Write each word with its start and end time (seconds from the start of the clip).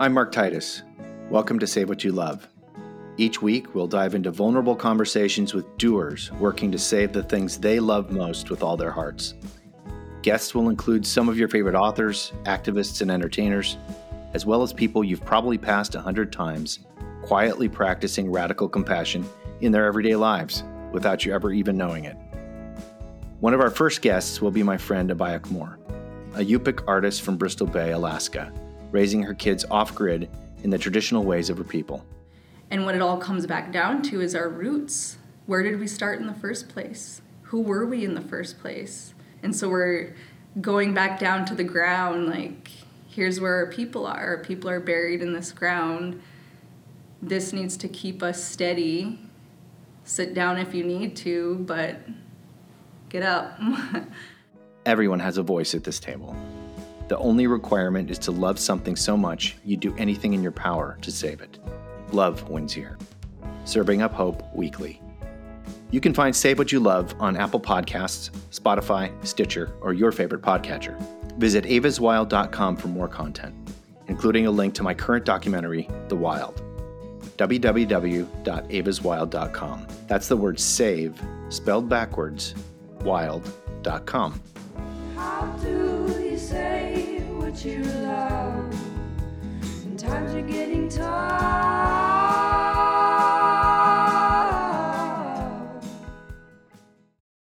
I'm 0.00 0.14
Mark 0.14 0.32
Titus. 0.32 0.82
Welcome 1.28 1.58
to 1.58 1.66
Save 1.66 1.90
What 1.90 2.04
You 2.04 2.12
Love. 2.12 2.48
Each 3.18 3.42
week, 3.42 3.74
we'll 3.74 3.86
dive 3.86 4.14
into 4.14 4.30
vulnerable 4.30 4.74
conversations 4.74 5.52
with 5.52 5.76
doers 5.76 6.32
working 6.40 6.72
to 6.72 6.78
save 6.78 7.12
the 7.12 7.22
things 7.22 7.58
they 7.58 7.80
love 7.80 8.10
most 8.10 8.48
with 8.48 8.62
all 8.62 8.78
their 8.78 8.92
hearts. 8.92 9.34
Guests 10.22 10.54
will 10.54 10.70
include 10.70 11.06
some 11.06 11.28
of 11.28 11.36
your 11.36 11.48
favorite 11.48 11.74
authors, 11.74 12.32
activists, 12.44 13.02
and 13.02 13.10
entertainers, 13.10 13.76
as 14.32 14.46
well 14.46 14.62
as 14.62 14.72
people 14.72 15.04
you've 15.04 15.22
probably 15.26 15.58
passed 15.58 15.94
a 15.94 16.00
hundred 16.00 16.32
times, 16.32 16.78
quietly 17.20 17.68
practicing 17.68 18.32
radical 18.32 18.70
compassion 18.70 19.28
in 19.60 19.70
their 19.70 19.84
everyday 19.84 20.16
lives 20.16 20.64
without 20.92 21.26
you 21.26 21.34
ever 21.34 21.52
even 21.52 21.76
knowing 21.76 22.06
it. 22.06 22.16
One 23.40 23.52
of 23.52 23.60
our 23.60 23.68
first 23.68 24.00
guests 24.00 24.40
will 24.40 24.50
be 24.50 24.62
my 24.62 24.78
friend 24.78 25.10
Apayo 25.10 25.44
Moore, 25.50 25.78
a 26.36 26.38
Yupik 26.38 26.84
artist 26.88 27.20
from 27.20 27.36
Bristol 27.36 27.66
Bay, 27.66 27.92
Alaska 27.92 28.50
raising 28.90 29.22
her 29.22 29.34
kids 29.34 29.64
off 29.70 29.94
grid 29.94 30.28
in 30.62 30.70
the 30.70 30.78
traditional 30.78 31.24
ways 31.24 31.50
of 31.50 31.58
her 31.58 31.64
people. 31.64 32.04
And 32.70 32.84
what 32.84 32.94
it 32.94 33.02
all 33.02 33.18
comes 33.18 33.46
back 33.46 33.72
down 33.72 34.02
to 34.04 34.20
is 34.20 34.34
our 34.34 34.48
roots. 34.48 35.18
Where 35.46 35.62
did 35.62 35.80
we 35.80 35.86
start 35.86 36.20
in 36.20 36.26
the 36.26 36.34
first 36.34 36.68
place? 36.68 37.20
Who 37.44 37.60
were 37.60 37.84
we 37.84 38.04
in 38.04 38.14
the 38.14 38.20
first 38.20 38.60
place? 38.60 39.14
And 39.42 39.54
so 39.54 39.68
we're 39.68 40.14
going 40.60 40.94
back 40.94 41.18
down 41.18 41.44
to 41.46 41.54
the 41.54 41.64
ground 41.64 42.28
like, 42.28 42.70
here's 43.08 43.40
where 43.40 43.56
our 43.56 43.66
people 43.66 44.06
are. 44.06 44.20
Our 44.20 44.38
people 44.38 44.70
are 44.70 44.80
buried 44.80 45.22
in 45.22 45.32
this 45.32 45.50
ground. 45.50 46.22
This 47.20 47.52
needs 47.52 47.76
to 47.78 47.88
keep 47.88 48.22
us 48.22 48.42
steady. 48.42 49.18
Sit 50.04 50.34
down 50.34 50.58
if 50.58 50.74
you 50.74 50.84
need 50.84 51.16
to, 51.16 51.56
but 51.66 52.00
get 53.08 53.22
up. 53.22 53.58
Everyone 54.86 55.20
has 55.20 55.36
a 55.36 55.42
voice 55.42 55.74
at 55.74 55.84
this 55.84 56.00
table. 56.00 56.34
The 57.10 57.18
only 57.18 57.46
requirement 57.48 58.08
is 58.08 58.20
to 58.20 58.30
love 58.30 58.56
something 58.60 58.94
so 58.94 59.16
much 59.16 59.56
you'd 59.64 59.80
do 59.80 59.92
anything 59.96 60.32
in 60.32 60.44
your 60.44 60.52
power 60.52 60.96
to 61.02 61.10
save 61.10 61.40
it. 61.40 61.58
Love 62.12 62.48
wins 62.48 62.72
here. 62.72 62.96
Serving 63.64 64.00
up 64.00 64.12
hope 64.12 64.44
weekly. 64.54 65.02
You 65.90 66.00
can 66.00 66.14
find 66.14 66.36
Save 66.36 66.58
What 66.58 66.70
You 66.70 66.78
Love 66.78 67.12
on 67.18 67.36
Apple 67.36 67.58
Podcasts, 67.58 68.30
Spotify, 68.52 69.10
Stitcher, 69.26 69.72
or 69.80 69.92
your 69.92 70.12
favorite 70.12 70.42
podcatcher. 70.42 70.96
Visit 71.36 71.64
evaswild.com 71.64 72.76
for 72.76 72.86
more 72.86 73.08
content, 73.08 73.56
including 74.06 74.46
a 74.46 74.50
link 74.52 74.72
to 74.74 74.84
my 74.84 74.94
current 74.94 75.24
documentary, 75.24 75.88
The 76.06 76.14
Wild. 76.14 76.62
www.evaswild.com. 77.38 79.86
That's 80.06 80.28
the 80.28 80.36
word 80.36 80.60
save, 80.60 81.20
spelled 81.48 81.88
backwards, 81.88 82.54
wild.com. 83.00 84.40
How 85.16 85.56
do 87.62 87.68
you 87.68 87.82
love? 87.82 88.74
times 89.98 90.34
are 90.34 90.40
getting 90.40 90.88
tough. 90.88 91.19